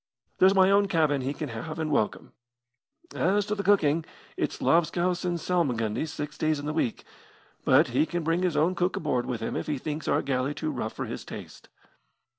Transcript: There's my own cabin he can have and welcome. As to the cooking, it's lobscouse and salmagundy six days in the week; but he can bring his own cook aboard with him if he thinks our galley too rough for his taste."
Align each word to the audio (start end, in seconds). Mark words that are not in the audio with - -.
There's 0.39 0.55
my 0.55 0.71
own 0.71 0.87
cabin 0.87 1.21
he 1.21 1.31
can 1.31 1.49
have 1.49 1.77
and 1.77 1.91
welcome. 1.91 2.33
As 3.13 3.45
to 3.45 3.53
the 3.53 3.61
cooking, 3.61 4.03
it's 4.35 4.59
lobscouse 4.59 5.23
and 5.23 5.37
salmagundy 5.37 6.07
six 6.07 6.39
days 6.39 6.57
in 6.59 6.65
the 6.65 6.73
week; 6.73 7.03
but 7.65 7.89
he 7.89 8.07
can 8.07 8.23
bring 8.23 8.41
his 8.41 8.57
own 8.57 8.73
cook 8.73 8.95
aboard 8.95 9.27
with 9.27 9.41
him 9.41 9.55
if 9.55 9.67
he 9.67 9.77
thinks 9.77 10.07
our 10.07 10.23
galley 10.23 10.55
too 10.55 10.71
rough 10.71 10.93
for 10.93 11.05
his 11.05 11.23
taste." 11.23 11.69